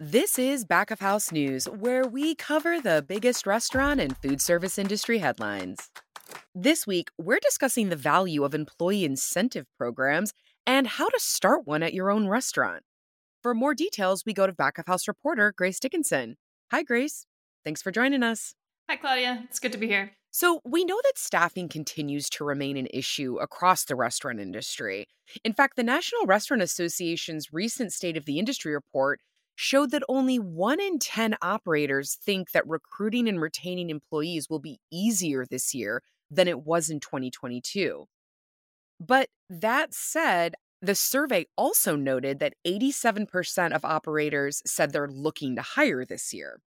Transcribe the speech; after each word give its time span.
This 0.00 0.38
is 0.38 0.64
Back 0.64 0.92
of 0.92 1.00
House 1.00 1.32
News, 1.32 1.64
where 1.64 2.06
we 2.06 2.36
cover 2.36 2.80
the 2.80 3.04
biggest 3.06 3.48
restaurant 3.48 3.98
and 3.98 4.16
food 4.18 4.40
service 4.40 4.78
industry 4.78 5.18
headlines. 5.18 5.90
This 6.54 6.86
week, 6.86 7.08
we're 7.18 7.40
discussing 7.40 7.88
the 7.88 7.96
value 7.96 8.44
of 8.44 8.54
employee 8.54 9.04
incentive 9.04 9.66
programs 9.76 10.32
and 10.64 10.86
how 10.86 11.08
to 11.08 11.18
start 11.18 11.66
one 11.66 11.82
at 11.82 11.94
your 11.94 12.12
own 12.12 12.28
restaurant. 12.28 12.84
For 13.42 13.54
more 13.54 13.74
details, 13.74 14.22
we 14.24 14.32
go 14.32 14.46
to 14.46 14.52
Back 14.52 14.78
of 14.78 14.86
House 14.86 15.08
reporter 15.08 15.52
Grace 15.56 15.80
Dickinson. 15.80 16.36
Hi, 16.70 16.84
Grace. 16.84 17.26
Thanks 17.64 17.82
for 17.82 17.90
joining 17.90 18.22
us. 18.22 18.54
Hi, 18.88 18.94
Claudia. 18.94 19.46
It's 19.48 19.58
good 19.58 19.72
to 19.72 19.78
be 19.78 19.88
here. 19.88 20.12
So, 20.30 20.60
we 20.64 20.84
know 20.84 21.00
that 21.02 21.18
staffing 21.18 21.68
continues 21.68 22.30
to 22.30 22.44
remain 22.44 22.76
an 22.76 22.86
issue 22.94 23.38
across 23.40 23.84
the 23.84 23.96
restaurant 23.96 24.38
industry. 24.38 25.08
In 25.42 25.54
fact, 25.54 25.74
the 25.74 25.82
National 25.82 26.24
Restaurant 26.24 26.62
Association's 26.62 27.52
recent 27.52 27.92
State 27.92 28.16
of 28.16 28.26
the 28.26 28.38
Industry 28.38 28.72
report 28.72 29.20
showed 29.60 29.90
that 29.90 30.04
only 30.08 30.38
one 30.38 30.80
in 30.80 31.00
10 31.00 31.34
operators 31.42 32.14
think 32.14 32.52
that 32.52 32.64
recruiting 32.64 33.28
and 33.28 33.40
retaining 33.40 33.90
employees 33.90 34.48
will 34.48 34.60
be 34.60 34.78
easier 34.88 35.44
this 35.44 35.74
year 35.74 36.00
than 36.30 36.46
it 36.46 36.60
was 36.60 36.88
in 36.88 37.00
2022. 37.00 38.06
But 39.00 39.30
that 39.50 39.92
said, 39.92 40.54
the 40.80 40.94
survey 40.94 41.46
also 41.56 41.96
noted 41.96 42.38
that 42.38 42.54
87% 42.64 43.72
of 43.72 43.84
operators 43.84 44.62
said 44.64 44.92
they're 44.92 45.08
looking 45.08 45.56
to 45.56 45.62
hire 45.62 46.04
this 46.04 46.32
year. 46.32 46.60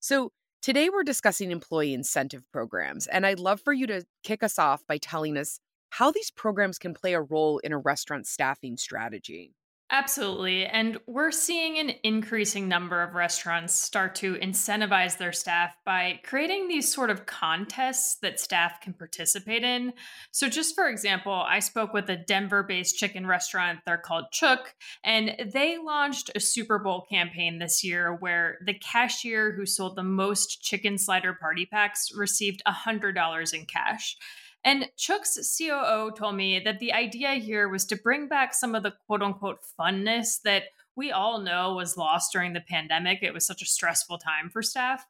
So, 0.00 0.32
today 0.60 0.88
we're 0.88 1.04
discussing 1.04 1.52
employee 1.52 1.94
incentive 1.94 2.42
programs, 2.52 3.06
and 3.06 3.24
I'd 3.24 3.38
love 3.38 3.60
for 3.60 3.72
you 3.72 3.86
to 3.86 4.02
kick 4.24 4.42
us 4.42 4.58
off 4.58 4.82
by 4.88 4.98
telling 4.98 5.36
us 5.36 5.60
how 5.90 6.10
these 6.10 6.32
programs 6.32 6.80
can 6.80 6.92
play 6.92 7.14
a 7.14 7.22
role 7.22 7.58
in 7.58 7.72
a 7.72 7.78
restaurant 7.78 8.26
staffing 8.26 8.76
strategy. 8.76 9.54
Absolutely. 9.94 10.64
And 10.64 10.96
we're 11.06 11.30
seeing 11.30 11.78
an 11.78 11.92
increasing 12.02 12.66
number 12.66 13.02
of 13.02 13.14
restaurants 13.14 13.74
start 13.74 14.14
to 14.16 14.36
incentivize 14.36 15.18
their 15.18 15.32
staff 15.32 15.76
by 15.84 16.18
creating 16.24 16.66
these 16.66 16.90
sort 16.90 17.10
of 17.10 17.26
contests 17.26 18.14
that 18.22 18.40
staff 18.40 18.80
can 18.80 18.94
participate 18.94 19.62
in. 19.62 19.92
So, 20.30 20.48
just 20.48 20.74
for 20.74 20.88
example, 20.88 21.34
I 21.46 21.58
spoke 21.58 21.92
with 21.92 22.08
a 22.08 22.16
Denver 22.16 22.62
based 22.62 22.96
chicken 22.96 23.26
restaurant. 23.26 23.80
They're 23.84 23.98
called 23.98 24.30
Chook, 24.32 24.74
and 25.04 25.36
they 25.52 25.76
launched 25.76 26.30
a 26.34 26.40
Super 26.40 26.78
Bowl 26.78 27.04
campaign 27.10 27.58
this 27.58 27.84
year 27.84 28.14
where 28.14 28.60
the 28.64 28.72
cashier 28.72 29.52
who 29.52 29.66
sold 29.66 29.96
the 29.96 30.02
most 30.02 30.62
chicken 30.62 30.96
slider 30.96 31.34
party 31.34 31.66
packs 31.66 32.10
received 32.16 32.62
$100 32.66 33.52
in 33.52 33.66
cash. 33.66 34.16
And 34.64 34.88
Chook's 34.96 35.36
COO 35.58 36.12
told 36.16 36.36
me 36.36 36.60
that 36.60 36.78
the 36.78 36.92
idea 36.92 37.34
here 37.34 37.68
was 37.68 37.84
to 37.86 37.96
bring 37.96 38.28
back 38.28 38.54
some 38.54 38.74
of 38.74 38.82
the 38.82 38.94
quote 39.06 39.22
unquote 39.22 39.58
funness 39.78 40.40
that 40.44 40.64
we 40.94 41.10
all 41.10 41.40
know 41.40 41.74
was 41.74 41.96
lost 41.96 42.32
during 42.32 42.52
the 42.52 42.60
pandemic. 42.60 43.22
It 43.22 43.34
was 43.34 43.46
such 43.46 43.62
a 43.62 43.66
stressful 43.66 44.18
time 44.18 44.50
for 44.50 44.62
staff. 44.62 45.06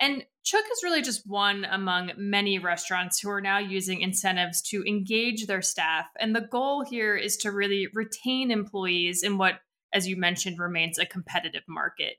And 0.00 0.24
Chook 0.42 0.64
is 0.72 0.82
really 0.82 1.02
just 1.02 1.26
one 1.26 1.64
among 1.64 2.12
many 2.16 2.58
restaurants 2.58 3.20
who 3.20 3.30
are 3.30 3.40
now 3.40 3.58
using 3.58 4.00
incentives 4.00 4.60
to 4.62 4.84
engage 4.84 5.46
their 5.46 5.62
staff. 5.62 6.06
And 6.18 6.34
the 6.34 6.42
goal 6.50 6.84
here 6.84 7.16
is 7.16 7.36
to 7.38 7.52
really 7.52 7.88
retain 7.94 8.50
employees 8.50 9.22
in 9.22 9.38
what, 9.38 9.60
as 9.92 10.06
you 10.06 10.16
mentioned, 10.16 10.58
remains 10.58 10.98
a 10.98 11.06
competitive 11.06 11.62
market 11.68 12.16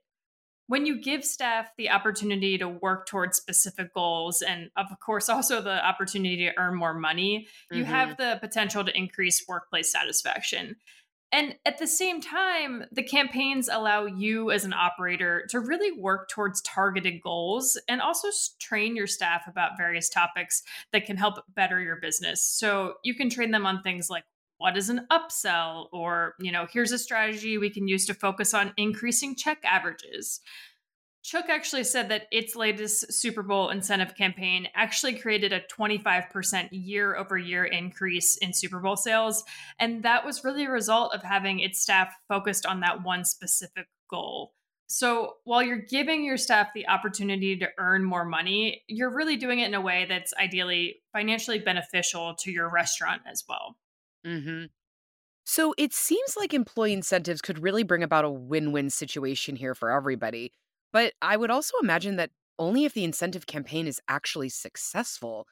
when 0.68 0.86
you 0.86 1.00
give 1.00 1.24
staff 1.24 1.68
the 1.78 1.90
opportunity 1.90 2.58
to 2.58 2.68
work 2.68 3.06
towards 3.08 3.38
specific 3.38 3.94
goals 3.94 4.42
and 4.42 4.70
of 4.76 4.88
course 5.00 5.30
also 5.30 5.62
the 5.62 5.86
opportunity 5.86 6.38
to 6.38 6.58
earn 6.58 6.76
more 6.76 6.94
money 6.94 7.48
you 7.72 7.84
mm-hmm. 7.84 7.92
have 7.92 8.18
the 8.18 8.38
potential 8.42 8.84
to 8.84 8.98
increase 8.98 9.46
workplace 9.48 9.92
satisfaction 9.92 10.76
and 11.32 11.56
at 11.66 11.78
the 11.78 11.88
same 11.88 12.22
time 12.22 12.86
the 12.92 13.04
campaigns 13.04 13.70
allow 13.70 14.06
you 14.06 14.52
as 14.52 14.64
an 14.66 14.74
operator 14.74 15.46
to 15.50 15.60
really 15.60 16.00
work 16.00 16.30
towards 16.30 16.62
targeted 16.62 17.22
goals 17.22 17.80
and 17.88 18.02
also 18.02 18.30
train 18.60 18.96
your 18.96 19.08
staff 19.08 19.48
about 19.48 19.78
various 19.78 20.10
topics 20.10 20.64
that 20.92 21.06
can 21.06 21.18
help 21.18 21.36
better 21.56 21.80
your 21.82 21.98
business 21.98 22.44
so 22.44 22.96
you 23.04 23.14
can 23.14 23.30
train 23.30 23.52
them 23.52 23.66
on 23.66 23.82
things 23.82 24.10
like 24.10 24.24
what 24.58 24.78
is 24.78 24.90
an 24.90 25.06
upsell 25.12 25.88
or 25.92 26.36
you 26.40 26.52
know 26.52 26.68
here's 26.72 26.92
a 26.92 27.00
strategy 27.00 27.58
we 27.58 27.70
can 27.70 27.88
use 27.88 28.06
to 28.06 28.14
focus 28.14 28.54
on 28.54 28.74
increasing 28.78 29.36
check 29.36 29.60
averages 29.64 30.42
Chook 31.26 31.50
actually 31.50 31.86
said 31.86 32.10
that 32.10 32.28
its 32.32 32.56
latest 32.56 33.12
Super 33.12 33.42
Bowl 33.42 33.72
incentive 33.72 34.14
campaign 34.14 34.68
actually 34.76 35.16
created 35.16 35.52
a 35.52 35.62
25% 35.62 36.70
year 36.72 37.16
over 37.16 37.36
year 37.36 37.66
increase 37.66 38.38
in 38.38 38.54
Super 38.54 38.80
Bowl 38.80 38.96
sales. 38.96 39.44
And 39.80 40.04
that 40.04 40.24
was 40.24 40.44
really 40.44 40.66
a 40.66 40.70
result 40.70 41.16
of 41.16 41.24
having 41.24 41.62
its 41.62 41.82
staff 41.82 42.14
focused 42.30 42.68
on 42.68 42.82
that 42.82 43.02
one 43.02 43.26
specific 43.26 43.88
goal. 44.08 44.54
So 44.86 45.38
while 45.46 45.64
you're 45.64 45.78
giving 45.78 46.24
your 46.24 46.38
staff 46.38 46.68
the 46.76 46.88
opportunity 46.88 47.58
to 47.58 47.70
earn 47.80 48.04
more 48.04 48.26
money, 48.26 48.84
you're 48.88 49.10
really 49.10 49.36
doing 49.36 49.58
it 49.58 49.68
in 49.68 49.74
a 49.74 49.82
way 49.82 50.06
that's 50.08 50.32
ideally 50.40 50.98
financially 51.12 51.58
beneficial 51.58 52.36
to 52.42 52.52
your 52.52 52.70
restaurant 52.70 53.24
as 53.28 53.44
well. 53.50 53.78
Mm-hmm. 54.26 54.66
So 55.46 55.76
it 55.78 55.94
seems 55.94 56.36
like 56.36 56.54
employee 56.54 56.94
incentives 56.94 57.42
could 57.42 57.62
really 57.62 57.84
bring 57.84 58.02
about 58.04 58.26
a 58.26 58.30
win 58.30 58.72
win 58.72 58.90
situation 58.90 59.56
here 59.56 59.76
for 59.76 59.92
everybody. 59.92 60.52
But 60.92 61.14
I 61.22 61.38
would 61.38 61.52
also 61.52 61.78
imagine 61.82 62.16
that 62.16 62.32
only 62.58 62.86
if 62.86 62.94
the 62.94 63.04
incentive 63.04 63.46
campaign 63.46 63.86
is 63.86 64.02
actually 64.08 64.50
successful, 64.50 65.46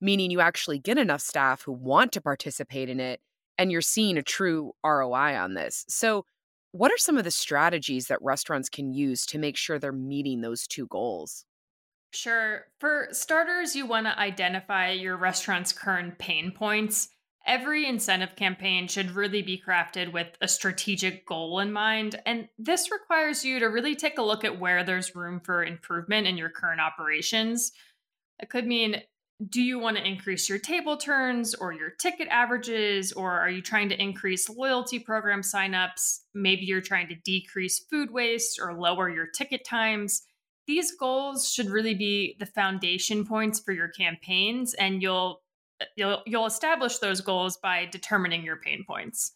meaning 0.00 0.30
you 0.30 0.40
actually 0.40 0.78
get 0.78 0.98
enough 0.98 1.22
staff 1.22 1.62
who 1.62 1.72
want 1.72 2.12
to 2.12 2.20
participate 2.20 2.88
in 2.88 3.00
it 3.00 3.20
and 3.58 3.72
you're 3.72 3.80
seeing 3.80 4.16
a 4.16 4.22
true 4.22 4.72
ROI 4.84 5.36
on 5.36 5.54
this. 5.54 5.84
So, 5.88 6.24
what 6.72 6.90
are 6.90 6.98
some 6.98 7.18
of 7.18 7.24
the 7.24 7.30
strategies 7.30 8.06
that 8.06 8.22
restaurants 8.22 8.70
can 8.70 8.94
use 8.94 9.26
to 9.26 9.38
make 9.38 9.58
sure 9.58 9.78
they're 9.78 9.92
meeting 9.92 10.40
those 10.40 10.66
two 10.66 10.86
goals? 10.86 11.44
Sure. 12.14 12.66
For 12.78 13.08
starters, 13.12 13.76
you 13.76 13.86
want 13.86 14.06
to 14.06 14.18
identify 14.18 14.90
your 14.90 15.16
restaurant's 15.16 15.72
current 15.72 16.18
pain 16.18 16.50
points 16.50 17.10
Every 17.46 17.86
incentive 17.86 18.36
campaign 18.36 18.86
should 18.86 19.10
really 19.10 19.42
be 19.42 19.60
crafted 19.64 20.12
with 20.12 20.28
a 20.40 20.46
strategic 20.46 21.26
goal 21.26 21.58
in 21.58 21.72
mind. 21.72 22.20
And 22.24 22.48
this 22.58 22.90
requires 22.92 23.44
you 23.44 23.58
to 23.58 23.66
really 23.66 23.96
take 23.96 24.18
a 24.18 24.22
look 24.22 24.44
at 24.44 24.60
where 24.60 24.84
there's 24.84 25.16
room 25.16 25.40
for 25.40 25.64
improvement 25.64 26.26
in 26.28 26.36
your 26.36 26.50
current 26.50 26.80
operations. 26.80 27.72
It 28.38 28.48
could 28.48 28.66
mean 28.66 29.02
do 29.48 29.60
you 29.60 29.78
want 29.78 29.96
to 29.96 30.06
increase 30.06 30.48
your 30.48 30.58
table 30.58 30.96
turns 30.96 31.54
or 31.54 31.72
your 31.72 31.90
ticket 31.90 32.28
averages, 32.28 33.12
or 33.12 33.32
are 33.32 33.50
you 33.50 33.60
trying 33.60 33.88
to 33.88 34.00
increase 34.00 34.48
loyalty 34.48 34.98
program 34.98 35.40
signups? 35.40 36.20
Maybe 36.34 36.64
you're 36.64 36.80
trying 36.80 37.08
to 37.08 37.16
decrease 37.16 37.80
food 37.80 38.10
waste 38.10 38.60
or 38.62 38.78
lower 38.78 39.10
your 39.10 39.26
ticket 39.26 39.64
times. 39.64 40.22
These 40.66 40.94
goals 40.94 41.50
should 41.50 41.70
really 41.70 41.94
be 41.94 42.36
the 42.38 42.46
foundation 42.46 43.26
points 43.26 43.58
for 43.58 43.72
your 43.72 43.88
campaigns, 43.88 44.74
and 44.74 45.02
you'll 45.02 45.41
you'll 45.96 46.22
you'll 46.26 46.46
establish 46.46 46.98
those 46.98 47.20
goals 47.20 47.56
by 47.56 47.86
determining 47.86 48.42
your 48.42 48.56
pain 48.56 48.84
points. 48.86 49.32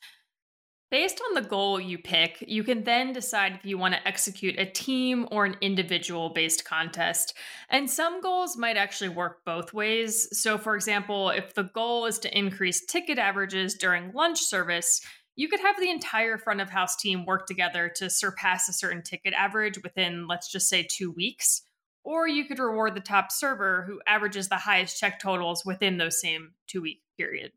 Based 0.88 1.20
on 1.28 1.34
the 1.34 1.48
goal 1.48 1.80
you 1.80 1.98
pick, 1.98 2.44
you 2.46 2.62
can 2.62 2.84
then 2.84 3.12
decide 3.12 3.54
if 3.56 3.64
you 3.64 3.76
want 3.76 3.94
to 3.94 4.06
execute 4.06 4.56
a 4.56 4.64
team 4.64 5.26
or 5.32 5.44
an 5.44 5.56
individual 5.60 6.30
based 6.30 6.64
contest. 6.64 7.34
And 7.68 7.90
some 7.90 8.20
goals 8.20 8.56
might 8.56 8.76
actually 8.76 9.08
work 9.08 9.44
both 9.44 9.74
ways. 9.74 10.28
So, 10.40 10.56
for 10.56 10.76
example, 10.76 11.30
if 11.30 11.54
the 11.54 11.64
goal 11.64 12.06
is 12.06 12.20
to 12.20 12.38
increase 12.38 12.86
ticket 12.86 13.18
averages 13.18 13.74
during 13.74 14.12
lunch 14.12 14.38
service, 14.40 15.00
you 15.34 15.48
could 15.48 15.60
have 15.60 15.78
the 15.80 15.90
entire 15.90 16.38
front 16.38 16.60
of 16.60 16.70
house 16.70 16.94
team 16.94 17.26
work 17.26 17.46
together 17.46 17.90
to 17.96 18.08
surpass 18.08 18.68
a 18.68 18.72
certain 18.72 19.02
ticket 19.02 19.34
average 19.34 19.82
within, 19.82 20.28
let's 20.28 20.50
just 20.50 20.68
say, 20.68 20.86
two 20.88 21.10
weeks 21.10 21.62
or 22.06 22.28
you 22.28 22.44
could 22.44 22.60
reward 22.60 22.94
the 22.94 23.00
top 23.00 23.32
server 23.32 23.82
who 23.82 24.00
averages 24.06 24.48
the 24.48 24.56
highest 24.56 24.98
check 24.98 25.18
totals 25.18 25.64
within 25.66 25.98
those 25.98 26.20
same 26.20 26.52
two 26.68 26.80
week 26.80 27.02
period. 27.18 27.50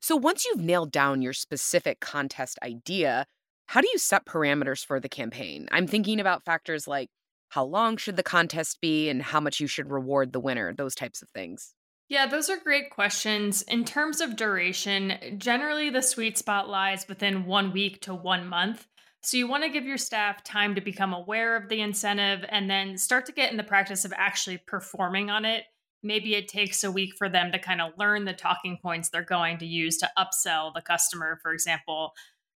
So 0.00 0.16
once 0.16 0.46
you've 0.46 0.60
nailed 0.60 0.92
down 0.92 1.20
your 1.20 1.32
specific 1.32 1.98
contest 2.00 2.58
idea, 2.62 3.26
how 3.66 3.80
do 3.80 3.88
you 3.92 3.98
set 3.98 4.24
parameters 4.24 4.86
for 4.86 5.00
the 5.00 5.08
campaign? 5.08 5.68
I'm 5.72 5.88
thinking 5.88 6.20
about 6.20 6.44
factors 6.44 6.86
like 6.86 7.10
how 7.48 7.64
long 7.64 7.96
should 7.96 8.16
the 8.16 8.22
contest 8.22 8.80
be 8.80 9.08
and 9.08 9.20
how 9.20 9.40
much 9.40 9.60
you 9.60 9.66
should 9.66 9.90
reward 9.90 10.32
the 10.32 10.40
winner, 10.40 10.72
those 10.72 10.94
types 10.94 11.20
of 11.20 11.28
things. 11.30 11.74
Yeah, 12.08 12.26
those 12.26 12.50
are 12.50 12.58
great 12.58 12.90
questions. 12.90 13.62
In 13.62 13.84
terms 13.84 14.20
of 14.20 14.36
duration, 14.36 15.14
generally 15.38 15.90
the 15.90 16.02
sweet 16.02 16.38
spot 16.38 16.68
lies 16.68 17.08
within 17.08 17.46
one 17.46 17.72
week 17.72 18.00
to 18.02 18.14
one 18.14 18.46
month. 18.46 18.86
So 19.24 19.36
you 19.36 19.46
want 19.46 19.62
to 19.62 19.70
give 19.70 19.84
your 19.84 19.98
staff 19.98 20.42
time 20.42 20.74
to 20.74 20.80
become 20.80 21.14
aware 21.14 21.56
of 21.56 21.68
the 21.68 21.80
incentive 21.80 22.44
and 22.48 22.68
then 22.68 22.98
start 22.98 23.24
to 23.26 23.32
get 23.32 23.52
in 23.52 23.56
the 23.56 23.62
practice 23.62 24.04
of 24.04 24.12
actually 24.16 24.58
performing 24.58 25.30
on 25.30 25.44
it. 25.44 25.64
Maybe 26.02 26.34
it 26.34 26.48
takes 26.48 26.82
a 26.82 26.90
week 26.90 27.14
for 27.16 27.28
them 27.28 27.52
to 27.52 27.58
kind 27.60 27.80
of 27.80 27.92
learn 27.96 28.24
the 28.24 28.32
talking 28.32 28.78
points 28.82 29.08
they're 29.08 29.22
going 29.22 29.58
to 29.58 29.66
use 29.66 29.96
to 29.98 30.10
upsell 30.18 30.74
the 30.74 30.82
customer, 30.82 31.38
for 31.40 31.52
example. 31.52 32.14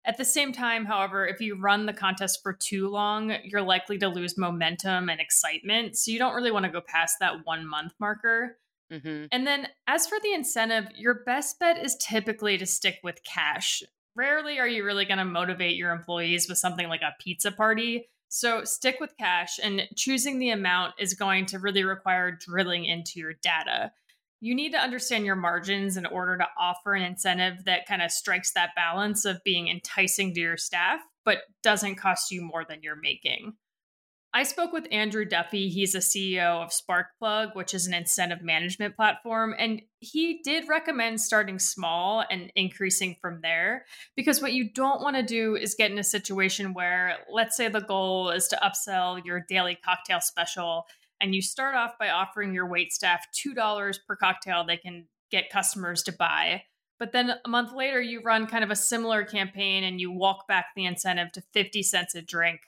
At 0.07 0.17
the 0.17 0.25
same 0.25 0.51
time, 0.51 0.85
however, 0.85 1.27
if 1.27 1.39
you 1.39 1.59
run 1.59 1.85
the 1.85 1.93
contest 1.93 2.39
for 2.41 2.53
too 2.53 2.89
long, 2.89 3.35
you're 3.43 3.61
likely 3.61 3.99
to 3.99 4.07
lose 4.07 4.35
momentum 4.35 5.09
and 5.09 5.21
excitement. 5.21 5.97
So 5.97 6.09
you 6.09 6.17
don't 6.17 6.35
really 6.35 6.51
want 6.51 6.65
to 6.65 6.71
go 6.71 6.81
past 6.81 7.17
that 7.19 7.45
one 7.45 7.67
month 7.67 7.93
marker. 7.99 8.57
Mm-hmm. 8.91 9.25
And 9.31 9.47
then, 9.47 9.67
as 9.87 10.07
for 10.07 10.19
the 10.21 10.33
incentive, 10.33 10.85
your 10.95 11.23
best 11.25 11.59
bet 11.59 11.83
is 11.83 11.95
typically 11.99 12.57
to 12.57 12.65
stick 12.65 12.99
with 13.03 13.23
cash 13.23 13.83
rarely 14.15 14.59
are 14.59 14.67
you 14.67 14.83
really 14.83 15.05
going 15.05 15.17
to 15.17 15.25
motivate 15.25 15.75
your 15.75 15.91
employees 15.91 16.47
with 16.47 16.57
something 16.57 16.87
like 16.87 17.01
a 17.01 17.15
pizza 17.21 17.51
party. 17.51 18.07
So 18.29 18.63
stick 18.63 18.97
with 18.99 19.17
cash, 19.17 19.59
and 19.61 19.87
choosing 19.95 20.39
the 20.39 20.49
amount 20.49 20.95
is 20.99 21.13
going 21.13 21.45
to 21.47 21.59
really 21.59 21.83
require 21.83 22.31
drilling 22.31 22.85
into 22.85 23.19
your 23.19 23.33
data. 23.33 23.91
You 24.41 24.53
need 24.53 24.71
to 24.73 24.79
understand 24.79 25.25
your 25.25 25.35
margins 25.35 25.95
in 25.95 26.05
order 26.05 26.37
to 26.37 26.47
offer 26.59 26.93
an 26.93 27.03
incentive 27.03 27.63
that 27.65 27.87
kind 27.87 28.01
of 28.01 28.11
strikes 28.11 28.51
that 28.53 28.75
balance 28.75 29.25
of 29.25 29.43
being 29.43 29.69
enticing 29.69 30.33
to 30.33 30.39
your 30.39 30.57
staff, 30.57 31.01
but 31.23 31.39
doesn't 31.63 31.95
cost 31.95 32.31
you 32.31 32.41
more 32.41 32.65
than 32.67 32.83
you're 32.83 32.99
making. 32.99 33.53
I 34.35 34.43
spoke 34.43 34.73
with 34.73 34.85
Andrew 34.91 35.23
Duffy. 35.23 35.69
He's 35.69 35.95
a 35.95 35.99
CEO 35.99 36.61
of 36.61 36.69
Sparkplug, 36.69 37.55
which 37.55 37.73
is 37.73 37.87
an 37.87 37.93
incentive 37.93 38.41
management 38.41 38.97
platform. 38.97 39.55
And 39.57 39.81
he 40.01 40.41
did 40.43 40.67
recommend 40.67 41.21
starting 41.21 41.57
small 41.57 42.21
and 42.29 42.51
increasing 42.53 43.15
from 43.21 43.39
there. 43.41 43.85
Because 44.17 44.41
what 44.41 44.51
you 44.51 44.69
don't 44.73 45.01
want 45.01 45.15
to 45.15 45.23
do 45.23 45.55
is 45.55 45.73
get 45.73 45.89
in 45.89 45.99
a 45.99 46.03
situation 46.03 46.73
where, 46.73 47.15
let's 47.31 47.55
say, 47.55 47.69
the 47.69 47.79
goal 47.79 48.29
is 48.29 48.49
to 48.49 48.59
upsell 48.61 49.23
your 49.23 49.39
daily 49.47 49.75
cocktail 49.75 50.19
special, 50.19 50.85
and 51.21 51.33
you 51.33 51.41
start 51.41 51.77
off 51.77 51.97
by 51.97 52.09
offering 52.09 52.53
your 52.53 52.67
wait 52.67 52.91
staff 52.91 53.25
$2 53.33 53.99
per 54.05 54.17
cocktail 54.17 54.65
they 54.65 54.75
can 54.75 55.05
get 55.31 55.49
customers 55.49 56.03
to 56.03 56.11
buy. 56.11 56.63
But 56.99 57.13
then 57.13 57.35
a 57.45 57.49
month 57.49 57.71
later, 57.73 58.01
you 58.01 58.21
run 58.21 58.47
kind 58.47 58.65
of 58.65 58.71
a 58.71 58.75
similar 58.75 59.23
campaign 59.23 59.85
and 59.85 60.01
you 60.01 60.11
walk 60.11 60.45
back 60.45 60.67
the 60.75 60.85
incentive 60.85 61.31
to 61.33 61.43
50 61.53 61.83
cents 61.83 62.15
a 62.15 62.21
drink 62.21 62.59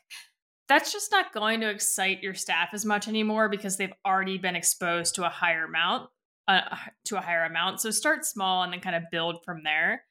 that's 0.67 0.91
just 0.91 1.11
not 1.11 1.33
going 1.33 1.61
to 1.61 1.69
excite 1.69 2.21
your 2.21 2.33
staff 2.33 2.69
as 2.73 2.85
much 2.85 3.07
anymore 3.07 3.49
because 3.49 3.77
they've 3.77 3.93
already 4.05 4.37
been 4.37 4.55
exposed 4.55 5.15
to 5.15 5.25
a 5.25 5.29
higher 5.29 5.65
amount 5.65 6.09
uh, 6.47 6.61
to 7.05 7.17
a 7.17 7.21
higher 7.21 7.45
amount. 7.45 7.81
So 7.81 7.91
start 7.91 8.25
small 8.25 8.63
and 8.63 8.73
then 8.73 8.79
kind 8.79 8.95
of 8.95 9.03
build 9.11 9.43
from 9.43 9.63
there. 9.63 10.03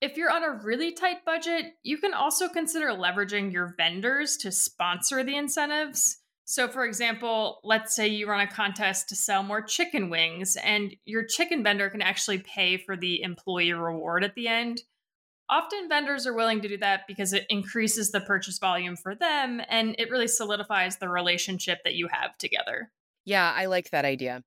If 0.00 0.16
you're 0.16 0.30
on 0.30 0.44
a 0.44 0.60
really 0.62 0.92
tight 0.92 1.24
budget 1.24 1.66
you 1.82 1.98
can 1.98 2.14
also 2.14 2.48
consider 2.48 2.88
leveraging 2.88 3.52
your 3.52 3.74
vendors 3.76 4.36
to 4.38 4.52
sponsor 4.52 5.22
the 5.22 5.36
incentives. 5.36 6.18
So 6.44 6.68
for 6.68 6.84
example 6.84 7.60
let's 7.64 7.94
say 7.94 8.08
you 8.08 8.28
run 8.28 8.40
a 8.40 8.46
contest 8.46 9.08
to 9.08 9.16
sell 9.16 9.42
more 9.42 9.62
chicken 9.62 10.10
wings 10.10 10.56
and 10.62 10.94
your 11.04 11.24
chicken 11.24 11.62
vendor 11.62 11.88
can 11.88 12.02
actually 12.02 12.38
pay 12.38 12.76
for 12.76 12.96
the 12.96 13.22
employee 13.22 13.72
reward 13.72 14.24
at 14.24 14.34
the 14.34 14.48
end 14.48 14.82
Often 15.48 15.88
vendors 15.88 16.26
are 16.26 16.34
willing 16.34 16.62
to 16.62 16.68
do 16.68 16.78
that 16.78 17.02
because 17.06 17.32
it 17.32 17.44
increases 17.50 18.10
the 18.10 18.20
purchase 18.20 18.58
volume 18.58 18.96
for 18.96 19.14
them 19.14 19.60
and 19.68 19.94
it 19.98 20.10
really 20.10 20.26
solidifies 20.26 20.96
the 20.96 21.08
relationship 21.08 21.80
that 21.84 21.94
you 21.94 22.08
have 22.10 22.36
together. 22.38 22.90
Yeah, 23.24 23.52
I 23.54 23.66
like 23.66 23.90
that 23.90 24.04
idea. 24.04 24.42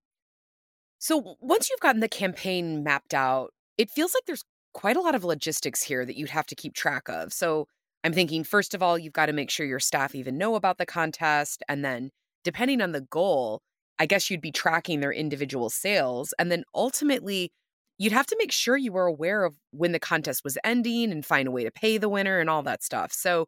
So 1.00 1.36
once 1.40 1.70
you've 1.70 1.80
gotten 1.80 2.02
the 2.02 2.08
campaign 2.08 2.84
mapped 2.84 3.14
out, 3.14 3.54
it 3.78 3.92
feels 3.92 4.14
like 4.16 4.24
there's 4.26 4.44
quite 4.74 4.98
a 4.98 5.02
lot 5.02 5.16
of 5.16 5.24
logistics 5.24 5.84
here 5.84 6.06
that 6.06 6.18
you'd 6.18 6.30
have 6.30 6.48
to 6.48 6.56
keep 6.56 6.74
track 6.74 7.08
of. 7.10 7.32
So 7.32 7.68
I'm 8.04 8.14
thinking, 8.14 8.44
first 8.44 8.74
of 8.74 8.82
all, 8.82 8.98
you've 8.98 9.14
got 9.14 9.28
to 9.28 9.34
make 9.34 9.50
sure 9.50 9.66
your 9.66 9.80
staff 9.80 10.16
even 10.16 10.38
know 10.38 10.56
about 10.56 10.78
the 10.78 10.86
contest. 10.86 11.64
And 11.68 11.84
then, 11.84 12.12
depending 12.44 12.82
on 12.82 12.92
the 12.92 13.02
goal, 13.02 13.62
I 14.00 14.06
guess 14.06 14.30
you'd 14.30 14.42
be 14.42 14.52
tracking 14.52 15.00
their 15.00 15.12
individual 15.12 15.70
sales. 15.70 16.34
And 16.40 16.52
then 16.52 16.64
ultimately, 16.74 17.52
you'd 17.98 18.14
have 18.14 18.28
to 18.28 18.36
make 18.40 18.52
sure 18.52 18.78
you 18.78 18.92
were 18.92 19.06
aware 19.08 19.44
of 19.44 19.58
when 19.72 19.92
the 19.92 20.00
contest 20.00 20.44
was 20.44 20.58
ending 20.64 21.12
and 21.12 21.26
find 21.26 21.48
a 21.48 21.52
way 21.52 21.64
to 21.64 21.72
pay 21.72 21.98
the 21.98 22.10
winner 22.10 22.40
and 22.40 22.50
all 22.50 22.64
that 22.64 22.84
stuff. 22.84 23.12
So, 23.14 23.48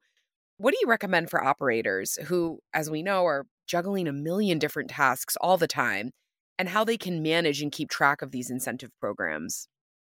what 0.57 0.71
do 0.73 0.77
you 0.81 0.87
recommend 0.89 1.29
for 1.29 1.43
operators 1.43 2.15
who, 2.27 2.59
as 2.73 2.89
we 2.89 3.03
know, 3.03 3.25
are 3.25 3.47
juggling 3.67 4.07
a 4.07 4.13
million 4.13 4.59
different 4.59 4.89
tasks 4.91 5.37
all 5.41 5.57
the 5.57 5.67
time 5.67 6.11
and 6.59 6.69
how 6.69 6.83
they 6.83 6.97
can 6.97 7.23
manage 7.23 7.61
and 7.61 7.71
keep 7.71 7.89
track 7.89 8.21
of 8.21 8.31
these 8.31 8.49
incentive 8.51 8.91
programs? 8.99 9.67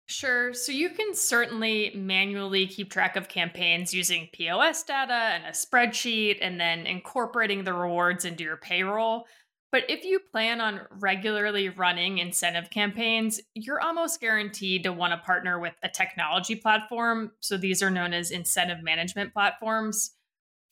Sure. 0.08 0.52
So 0.52 0.72
you 0.72 0.90
can 0.90 1.14
certainly 1.14 1.92
manually 1.94 2.66
keep 2.66 2.90
track 2.90 3.14
of 3.14 3.28
campaigns 3.28 3.94
using 3.94 4.28
POS 4.32 4.82
data 4.82 5.12
and 5.12 5.44
a 5.44 5.50
spreadsheet 5.50 6.38
and 6.40 6.60
then 6.60 6.84
incorporating 6.86 7.62
the 7.62 7.72
rewards 7.72 8.24
into 8.24 8.42
your 8.42 8.56
payroll. 8.56 9.26
But 9.72 9.84
if 9.88 10.04
you 10.04 10.18
plan 10.18 10.60
on 10.60 10.80
regularly 10.98 11.68
running 11.68 12.18
incentive 12.18 12.70
campaigns, 12.70 13.40
you're 13.54 13.80
almost 13.80 14.20
guaranteed 14.20 14.82
to 14.82 14.92
want 14.92 15.12
to 15.12 15.24
partner 15.24 15.60
with 15.60 15.74
a 15.82 15.88
technology 15.88 16.56
platform. 16.56 17.30
So 17.40 17.56
these 17.56 17.82
are 17.82 17.90
known 17.90 18.12
as 18.12 18.32
incentive 18.32 18.82
management 18.82 19.32
platforms. 19.32 20.10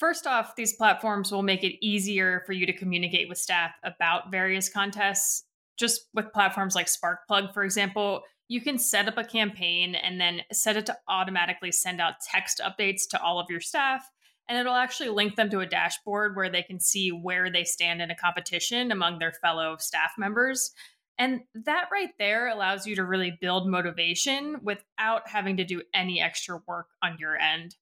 First 0.00 0.26
off, 0.26 0.56
these 0.56 0.74
platforms 0.74 1.30
will 1.30 1.42
make 1.42 1.62
it 1.62 1.84
easier 1.84 2.42
for 2.46 2.52
you 2.52 2.66
to 2.66 2.72
communicate 2.72 3.28
with 3.28 3.38
staff 3.38 3.72
about 3.84 4.30
various 4.32 4.68
contests. 4.68 5.44
Just 5.76 6.08
with 6.12 6.32
platforms 6.32 6.74
like 6.74 6.86
Sparkplug, 6.86 7.54
for 7.54 7.62
example, 7.62 8.22
you 8.48 8.60
can 8.60 8.78
set 8.78 9.06
up 9.06 9.16
a 9.16 9.24
campaign 9.24 9.94
and 9.94 10.20
then 10.20 10.40
set 10.52 10.76
it 10.76 10.86
to 10.86 10.96
automatically 11.06 11.70
send 11.70 12.00
out 12.00 12.14
text 12.20 12.60
updates 12.64 13.08
to 13.10 13.22
all 13.22 13.38
of 13.38 13.46
your 13.48 13.60
staff 13.60 14.10
and 14.48 14.58
it'll 14.58 14.74
actually 14.74 15.10
link 15.10 15.36
them 15.36 15.50
to 15.50 15.60
a 15.60 15.66
dashboard 15.66 16.34
where 16.34 16.48
they 16.48 16.62
can 16.62 16.80
see 16.80 17.10
where 17.10 17.50
they 17.50 17.64
stand 17.64 18.00
in 18.00 18.10
a 18.10 18.16
competition 18.16 18.90
among 18.90 19.18
their 19.18 19.32
fellow 19.32 19.76
staff 19.78 20.12
members. 20.16 20.72
And 21.18 21.40
that 21.54 21.88
right 21.92 22.10
there 22.18 22.48
allows 22.48 22.86
you 22.86 22.96
to 22.96 23.04
really 23.04 23.36
build 23.40 23.68
motivation 23.68 24.58
without 24.62 25.28
having 25.28 25.56
to 25.56 25.64
do 25.64 25.82
any 25.92 26.20
extra 26.20 26.62
work 26.66 26.86
on 27.02 27.16
your 27.18 27.36
end. 27.36 27.76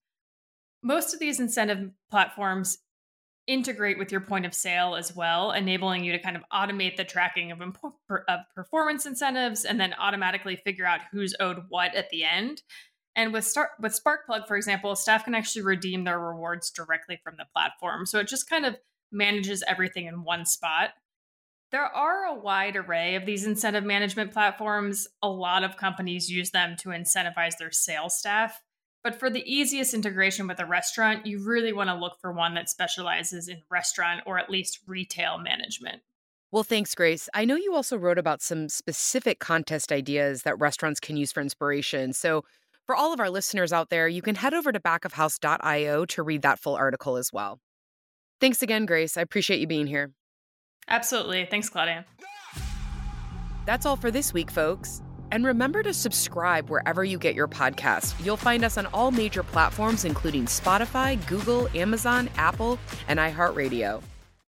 Most 0.82 1.12
of 1.14 1.20
these 1.20 1.38
incentive 1.38 1.90
platforms 2.10 2.78
integrate 3.46 3.98
with 3.98 4.10
your 4.10 4.20
point 4.20 4.46
of 4.46 4.54
sale 4.54 4.96
as 4.96 5.14
well, 5.14 5.52
enabling 5.52 6.02
you 6.02 6.12
to 6.12 6.18
kind 6.18 6.36
of 6.36 6.42
automate 6.52 6.96
the 6.96 7.04
tracking 7.04 7.52
of, 7.52 7.60
of 7.60 8.40
performance 8.54 9.06
incentives 9.06 9.64
and 9.64 9.78
then 9.78 9.94
automatically 9.98 10.56
figure 10.56 10.86
out 10.86 11.00
who's 11.12 11.34
owed 11.38 11.64
what 11.68 11.94
at 11.94 12.10
the 12.10 12.24
end. 12.24 12.62
And 13.16 13.32
with 13.32 13.52
with 13.80 13.98
Sparkplug, 13.98 14.46
for 14.46 14.56
example, 14.56 14.94
staff 14.94 15.24
can 15.24 15.34
actually 15.34 15.62
redeem 15.62 16.04
their 16.04 16.20
rewards 16.20 16.70
directly 16.70 17.18
from 17.24 17.36
the 17.38 17.46
platform. 17.52 18.06
So 18.06 18.20
it 18.20 18.28
just 18.28 18.48
kind 18.48 18.66
of 18.66 18.76
manages 19.10 19.64
everything 19.66 20.06
in 20.06 20.22
one 20.22 20.44
spot. 20.44 20.90
There 21.72 21.82
are 21.82 22.26
a 22.26 22.34
wide 22.34 22.76
array 22.76 23.16
of 23.16 23.26
these 23.26 23.44
incentive 23.44 23.84
management 23.84 24.32
platforms. 24.32 25.08
A 25.22 25.28
lot 25.28 25.64
of 25.64 25.76
companies 25.76 26.30
use 26.30 26.50
them 26.50 26.76
to 26.80 26.90
incentivize 26.90 27.56
their 27.58 27.72
sales 27.72 28.16
staff. 28.16 28.62
But 29.02 29.18
for 29.18 29.30
the 29.30 29.42
easiest 29.50 29.94
integration 29.94 30.46
with 30.46 30.60
a 30.60 30.66
restaurant, 30.66 31.26
you 31.26 31.42
really 31.42 31.72
want 31.72 31.88
to 31.88 31.94
look 31.94 32.20
for 32.20 32.32
one 32.32 32.54
that 32.54 32.68
specializes 32.68 33.48
in 33.48 33.62
restaurant 33.70 34.22
or 34.26 34.38
at 34.38 34.50
least 34.50 34.80
retail 34.86 35.38
management. 35.38 36.02
Well, 36.52 36.62
thanks, 36.62 36.94
Grace. 36.94 37.28
I 37.34 37.44
know 37.44 37.56
you 37.56 37.74
also 37.74 37.96
wrote 37.96 38.18
about 38.18 38.42
some 38.42 38.68
specific 38.68 39.38
contest 39.40 39.92
ideas 39.92 40.42
that 40.42 40.58
restaurants 40.58 41.00
can 41.00 41.16
use 41.16 41.32
for 41.32 41.40
inspiration. 41.40 42.12
So, 42.12 42.44
for 42.86 42.94
all 42.94 43.12
of 43.12 43.20
our 43.20 43.30
listeners 43.30 43.72
out 43.72 43.90
there, 43.90 44.06
you 44.08 44.22
can 44.22 44.36
head 44.36 44.54
over 44.54 44.72
to 44.72 44.80
backofhouse.io 44.80 46.04
to 46.06 46.22
read 46.22 46.42
that 46.42 46.58
full 46.58 46.76
article 46.76 47.16
as 47.16 47.32
well. 47.32 47.58
Thanks 48.40 48.62
again, 48.62 48.86
Grace. 48.86 49.16
I 49.16 49.22
appreciate 49.22 49.60
you 49.60 49.66
being 49.66 49.86
here. 49.86 50.12
Absolutely. 50.88 51.46
Thanks, 51.50 51.68
Claudia. 51.68 52.04
That's 53.66 53.84
all 53.84 53.96
for 53.96 54.10
this 54.10 54.32
week, 54.32 54.50
folks. 54.50 55.02
And 55.32 55.44
remember 55.44 55.82
to 55.82 55.92
subscribe 55.92 56.70
wherever 56.70 57.02
you 57.02 57.18
get 57.18 57.34
your 57.34 57.48
podcast. 57.48 58.14
You'll 58.24 58.36
find 58.36 58.64
us 58.64 58.78
on 58.78 58.86
all 58.86 59.10
major 59.10 59.42
platforms, 59.42 60.04
including 60.04 60.46
Spotify, 60.46 61.24
Google, 61.26 61.68
Amazon, 61.74 62.30
Apple, 62.36 62.78
and 63.08 63.18
iHeartRadio. 63.18 64.02